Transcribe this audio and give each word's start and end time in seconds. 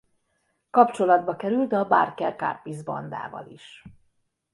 Kapcsolatba 0.69 1.35
került 1.35 1.71
a 1.73 1.87
Barker-Karpis–bandával 1.87 3.47
is. 3.49 3.83